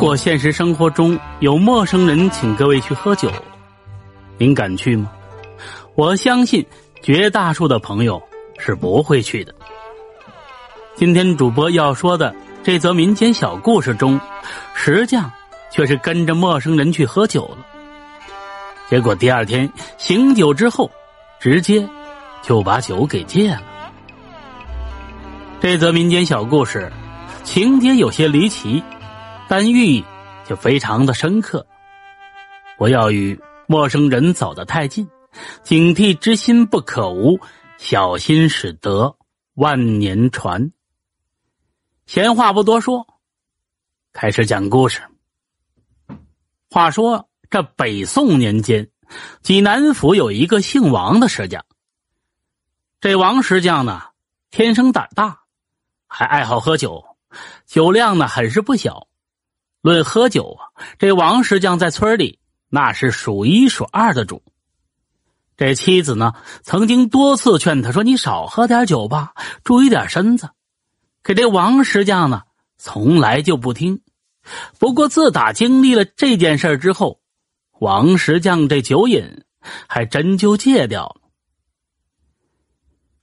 [0.00, 3.30] 如果现实生活中有陌生人请各位去喝酒，
[4.38, 5.12] 您敢去吗？
[5.94, 6.64] 我相信
[7.02, 8.18] 绝大数的朋友
[8.58, 9.54] 是不会去的。
[10.94, 14.18] 今天主播要说的这则民间小故事中，
[14.72, 15.30] 石匠
[15.70, 17.58] 却是跟着陌生人去喝酒了。
[18.88, 20.90] 结果第二天醒酒之后，
[21.38, 21.86] 直接
[22.40, 23.60] 就把酒给戒了。
[25.60, 26.90] 这则民间小故事
[27.44, 28.82] 情节有些离奇。
[29.50, 30.04] 但寓意
[30.48, 31.66] 就非常的深刻。
[32.78, 35.08] 不要与陌生人走得太近，
[35.64, 37.40] 警惕之心不可无，
[37.76, 39.16] 小心使得
[39.54, 40.70] 万年船。
[42.06, 43.08] 闲话不多说，
[44.12, 45.02] 开始讲故事。
[46.70, 48.88] 话说这北宋年间，
[49.42, 51.64] 济南府有一个姓王的石匠。
[53.00, 54.00] 这王石匠呢，
[54.52, 55.40] 天生胆大，
[56.06, 57.04] 还爱好喝酒，
[57.66, 59.08] 酒量呢很是不小。
[59.82, 64.42] 论喝酒啊，这王石匠在村里那是数一数二的主。
[65.56, 69.32] 这妻子呢，曾经多次劝他说：“你少喝点酒吧，
[69.64, 70.50] 注意点身子。”
[71.22, 72.42] 可这王石匠呢，
[72.78, 74.02] 从来就不听。
[74.78, 77.20] 不过自打经历了这件事之后，
[77.78, 79.44] 王石匠这酒瘾
[79.86, 81.20] 还真就戒掉了。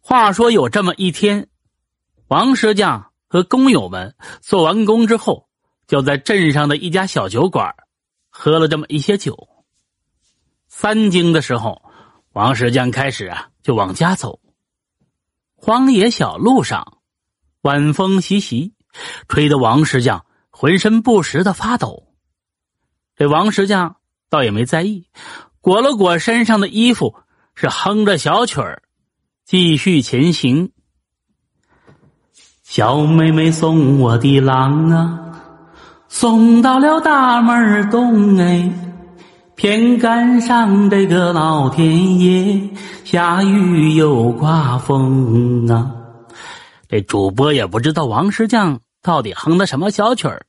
[0.00, 1.48] 话说有这么一天，
[2.26, 5.48] 王石匠和工友们做完工之后。
[5.86, 7.74] 就在镇上的一家小酒馆，
[8.30, 9.48] 喝了这么一些酒。
[10.68, 11.82] 三更的时候，
[12.32, 14.40] 王石匠开始啊就往家走。
[15.54, 16.98] 荒野小路上，
[17.62, 18.74] 晚风习习，
[19.28, 22.08] 吹得王石匠浑身不时的发抖。
[23.16, 23.96] 这王石匠
[24.28, 25.08] 倒也没在意，
[25.60, 27.14] 裹了裹身上的衣服，
[27.54, 28.82] 是哼着小曲儿，
[29.44, 30.72] 继续前行。
[32.62, 35.33] 小妹妹送我的郎啊。
[36.16, 38.72] 送到了大门东哎，
[39.56, 42.70] 偏赶上这个老天爷
[43.02, 45.90] 下雨又刮风啊！
[46.88, 50.46] 这主播也不知道王石匠到底哼的什么小曲儿，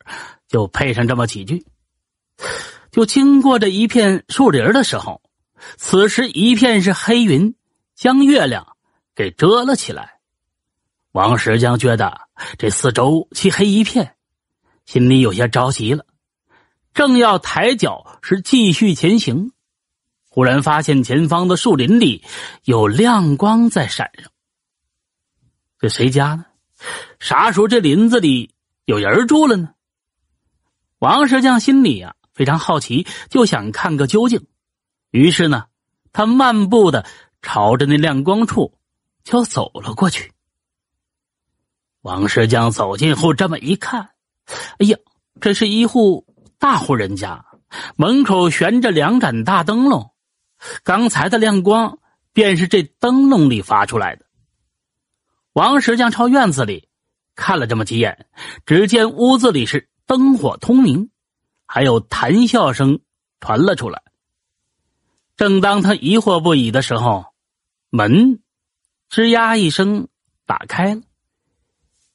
[0.47, 1.65] 就配上这么几句。
[2.91, 5.19] 就经过这一片树林的时候，
[5.77, 7.55] 此时一片是黑云，
[7.95, 8.67] 将月亮
[9.15, 10.19] 给遮了起来。
[11.13, 12.15] 王石匠觉得
[12.59, 14.11] 这四周漆黑一片。
[14.85, 16.05] 心里有些着急了，
[16.93, 19.51] 正要抬脚是继续前行，
[20.29, 22.23] 忽然发现前方的树林里
[22.63, 24.31] 有亮光在闪上。
[25.79, 26.45] 这谁家呢？
[27.19, 28.53] 啥时候这林子里
[28.85, 29.73] 有人住了呢？
[30.99, 34.45] 王石匠心里啊非常好奇，就想看个究竟。
[35.09, 35.65] 于是呢，
[36.13, 37.05] 他漫步的
[37.41, 38.77] 朝着那亮光处
[39.23, 40.31] 就走了过去。
[42.01, 44.11] 王石匠走近后，这么一看。
[44.79, 44.97] 哎呀，
[45.41, 46.25] 这是一户
[46.59, 47.45] 大户人家，
[47.95, 50.11] 门口悬着两盏大灯笼，
[50.83, 51.99] 刚才的亮光
[52.31, 54.25] 便是这灯笼里发出来的。
[55.53, 56.89] 王石匠朝院子里
[57.35, 58.27] 看了这么几眼，
[58.65, 61.09] 只见屋子里是灯火通明，
[61.65, 62.99] 还有谈笑声
[63.39, 64.03] 传了出来。
[65.35, 67.25] 正当他疑惑不已的时候，
[67.89, 68.39] 门
[69.09, 70.07] 吱呀一声
[70.45, 71.01] 打开了，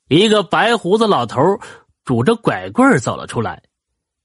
[0.09, 1.61] 一个白胡子老头。
[2.10, 3.62] 拄着拐棍走了出来，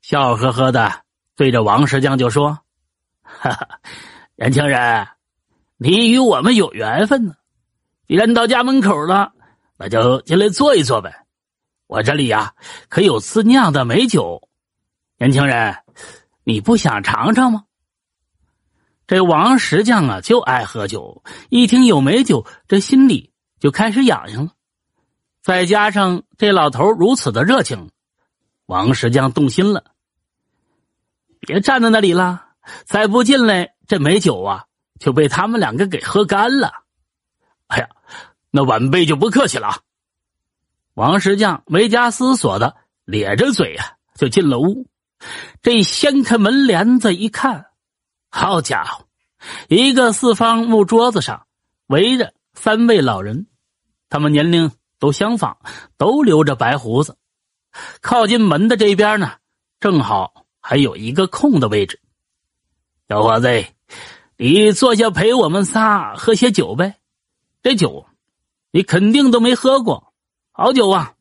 [0.01, 1.03] 笑呵呵的
[1.35, 2.57] 对着王石匠就说
[3.21, 3.79] ：“哈哈，
[4.35, 5.07] 年轻人，
[5.77, 7.35] 你与我们有缘分呢。
[8.07, 9.33] 既然到家门口了，
[9.77, 11.27] 那就进来坐一坐呗。
[11.85, 12.55] 我这里呀
[12.89, 14.49] 可有自酿的美酒，
[15.19, 15.77] 年轻人，
[16.43, 17.65] 你不想尝尝吗？”
[19.05, 24.54] 这王石匠啊就爱喝酒，一听有美酒，这心里就开始痒痒了。
[25.45, 27.91] 再加上这老头如此的热情，
[28.65, 29.83] 王石匠动心了。
[31.39, 32.47] 别站在那里了，
[32.85, 34.63] 再不进来，这美酒啊
[34.99, 36.71] 就被他们两个给喝干了。
[37.67, 37.89] 哎呀，
[38.49, 39.81] 那晚辈就不客气了。
[40.95, 43.85] 王石匠没加思索的咧着嘴啊，
[44.15, 44.87] 就进了屋。
[45.61, 47.67] 这掀开门帘子一看，
[48.31, 49.05] 好家伙，
[49.69, 51.45] 一个四方木桌子上
[51.85, 53.45] 围着三位老人，
[54.09, 54.71] 他们年龄。
[54.99, 55.57] 都相仿，
[55.97, 57.17] 都留着白胡子。
[58.01, 59.33] 靠近门的这边呢，
[59.79, 61.99] 正好还有一个空的位置。
[63.07, 63.65] 小伙子，
[64.37, 66.95] 你坐下陪我们仨喝些酒呗。
[67.61, 68.07] 这酒，
[68.71, 70.13] 你肯定都没喝过，
[70.51, 71.13] 好酒啊。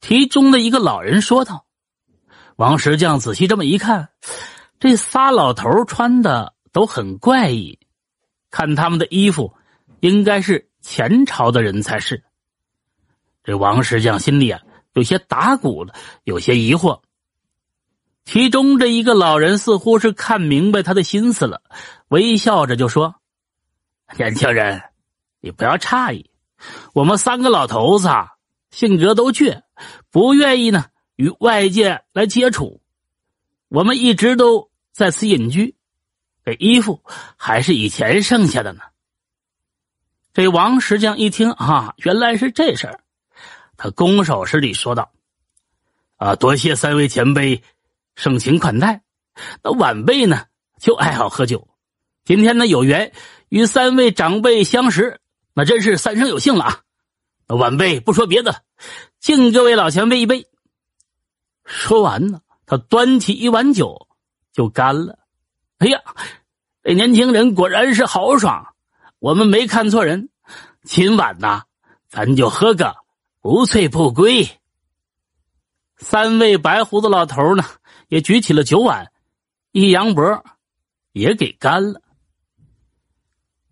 [0.00, 1.66] 其中的一个老人说道。
[2.56, 4.10] 王石匠仔细这么一看，
[4.78, 7.80] 这仨老头穿的都很怪异，
[8.50, 9.54] 看他们的衣服，
[9.98, 12.22] 应该是前朝的人才是。
[13.44, 14.60] 这王石匠心里啊
[14.94, 15.94] 有些打鼓了，
[16.24, 17.02] 有些疑惑，
[18.24, 21.62] 其中这一个老人似乎是看明白他的心思了，
[22.08, 23.16] 微笑着就说
[24.16, 24.82] ：“年轻人，
[25.40, 26.30] 你不要诧异，
[26.94, 28.30] 我们三个老头子啊，
[28.70, 29.62] 性格都倔，
[30.10, 30.86] 不愿意呢
[31.16, 32.80] 与外界来接触。
[33.68, 35.76] 我们一直都在此隐居，
[36.46, 37.02] 这衣服
[37.36, 38.80] 还是以前剩下的呢。”
[40.32, 43.03] 这王石匠一听啊，原来是这事儿，
[43.84, 45.12] 他拱手施礼说道
[46.16, 47.62] ：“啊，多谢三位前辈。”
[48.16, 49.02] 盛情款待，
[49.62, 50.46] 那晚辈呢
[50.80, 51.68] 就爱好喝酒。
[52.24, 53.12] 今天呢有缘
[53.50, 55.20] 与三位长辈相识，
[55.52, 56.80] 那真是三生有幸了啊！
[57.46, 58.62] 那晚辈不说别的，
[59.20, 60.46] 敬各位老前辈一杯。
[61.66, 64.08] 说完呢，他端起一碗酒
[64.50, 65.18] 就干了。
[65.76, 66.00] 哎呀，
[66.82, 68.74] 这年轻人果然是豪爽，
[69.18, 70.30] 我们没看错人。
[70.84, 71.64] 今晚呢，
[72.08, 72.96] 咱就喝个
[73.44, 74.58] 不醉不归。
[75.98, 77.62] 三位白胡子老头呢？
[78.08, 79.12] 也举起了酒碗，
[79.70, 80.42] 一扬脖，
[81.12, 82.00] 也给干了。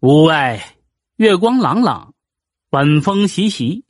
[0.01, 0.77] 屋外
[1.17, 2.13] 月光朗朗，
[2.69, 3.87] 晚风习习，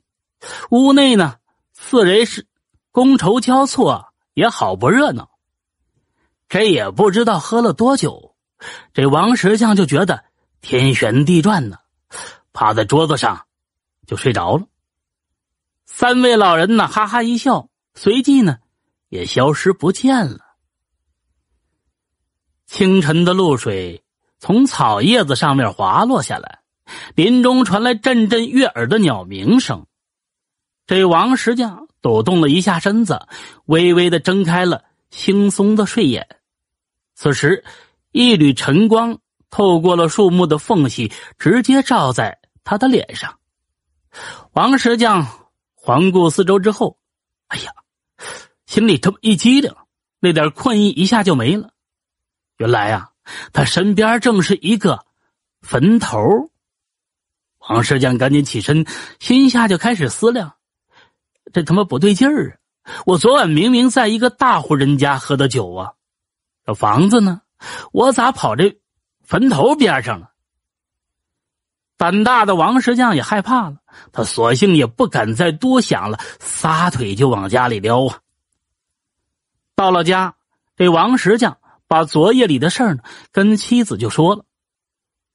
[0.69, 1.35] 屋内呢，
[1.73, 2.47] 四人是
[2.93, 5.31] 觥筹交错，也好不热闹。
[6.47, 8.37] 这也不知道喝了多久，
[8.93, 10.23] 这王石匠就觉得
[10.61, 11.79] 天旋地转呢，
[12.53, 13.47] 趴在桌子上
[14.07, 14.65] 就睡着了。
[15.95, 18.57] 三位老人呢，哈哈一笑，随即呢，
[19.09, 20.39] 也消失不见了。
[22.65, 24.03] 清晨的露水
[24.39, 26.61] 从草叶子上面滑落下来，
[27.13, 29.85] 林中传来阵阵悦耳的鸟鸣声。
[30.87, 33.27] 这王石匠抖动了一下身子，
[33.65, 36.27] 微微的睁开了惺忪的睡眼。
[37.13, 37.63] 此时，
[38.11, 39.19] 一缕晨光
[39.51, 43.37] 透过了树木的缝隙，直接照在他的脸上。
[44.53, 45.27] 王石匠
[45.85, 46.97] 环顾四周之后，
[47.47, 47.73] 哎呀，
[48.65, 49.75] 心里这么一激灵，
[50.21, 51.71] 那点困意一下就没了。
[52.55, 53.11] 原来呀，
[53.51, 55.05] 他身边正是一个
[55.61, 56.49] 坟头。
[57.67, 58.85] 王石匠赶紧起身，
[59.19, 60.53] 心下就开始思量：
[61.51, 62.51] 这他妈不对劲儿
[62.85, 63.03] 啊！
[63.05, 65.95] 我昨晚明明在一个大户人家喝的酒啊，
[66.65, 67.41] 这房子呢？
[67.91, 68.79] 我咋跑这
[69.21, 70.32] 坟头边上了？
[72.03, 73.77] 胆大的王石匠也害怕了，
[74.11, 78.19] 他索性也不敢再多想了，撒腿就往家里撩啊！
[79.73, 80.35] 到了家，
[80.75, 81.57] 这王石匠。
[81.87, 84.43] 把昨夜里的事儿呢跟妻子就说了，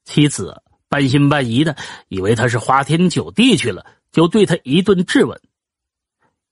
[0.05, 1.75] 妻子半信半疑的
[2.07, 5.41] 以为他是花天酒地去了，就对他一顿质问。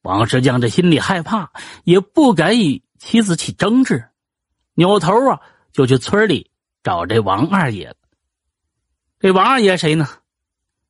[0.02, 1.52] 王石匠这心里害怕，
[1.84, 4.10] 也不敢与妻子起争执，
[4.74, 5.42] 扭头啊
[5.72, 6.50] 就去村里
[6.82, 7.96] 找这王二爷了。
[9.20, 10.08] 这王二爷谁呢？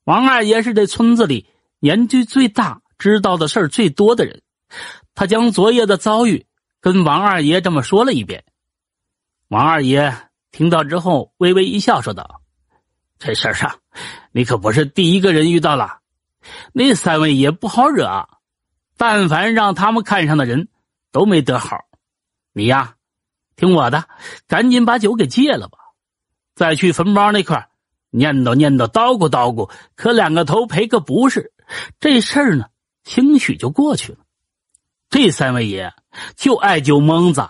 [0.03, 4.41] 王二爷是这村子里年纪最大、知道的事儿最多的人。
[5.15, 6.45] 他将昨夜的遭遇
[6.81, 8.43] 跟王二爷这么说了一遍。
[9.47, 10.13] 王二爷
[10.51, 12.41] 听到之后，微微一笑，说道
[13.17, 13.77] ：“这事儿啊，
[14.31, 15.99] 你可不是第一个人遇到了。
[16.73, 18.27] 那三位爷不好惹，
[18.97, 20.67] 但凡让他们看上的人，
[21.11, 21.85] 都没得好。
[22.51, 22.95] 你呀，
[23.55, 24.09] 听我的，
[24.47, 25.77] 赶紧把酒给戒了吧。
[26.55, 27.69] 再去坟包那块
[28.09, 31.53] 念叨念叨，叨咕叨咕，磕两个头，赔个不是。
[31.99, 32.65] 这事儿呢，
[33.03, 34.19] 兴许就过去了。
[35.09, 35.93] 这三位爷
[36.35, 37.47] 就爱酒蒙子。”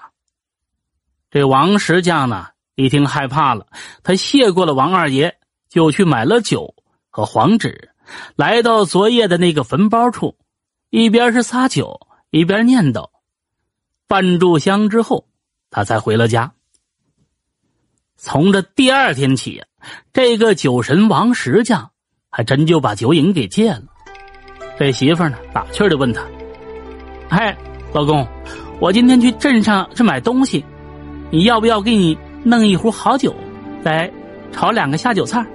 [1.30, 3.68] 这王石匠呢，一听害怕了，
[4.02, 5.38] 他谢过了王二爷，
[5.70, 6.74] 就去买了酒
[7.10, 7.92] 和黄纸，
[8.36, 10.38] 来到昨夜的那个坟包处，
[10.90, 13.10] 一边是撒酒，一边念叨。
[14.08, 15.28] 半炷香之后，
[15.70, 16.54] 他才回了家。
[18.18, 19.64] 从这第二天起，
[20.12, 21.92] 这个酒神王石匠
[22.32, 23.84] 还真就把酒瘾给戒了。
[24.80, 26.24] 这媳妇呢，打趣的问他
[27.30, 27.56] ：“哎，
[27.94, 28.28] 老公，
[28.80, 30.66] 我今天去镇上去买东西。”
[31.30, 33.36] 你要不要给你弄一壶好酒，
[33.84, 34.12] 再
[34.52, 35.46] 炒两个下酒菜？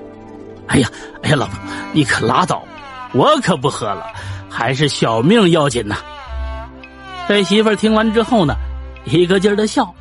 [0.68, 0.88] 哎呀，
[1.22, 1.58] 哎呀，老婆，
[1.92, 2.62] 你可拉倒，
[3.12, 4.06] 我可不喝了，
[4.48, 5.96] 还是小命要紧呐。
[7.26, 8.54] 这媳妇听完之后呢，
[9.04, 9.92] 一个劲儿的笑，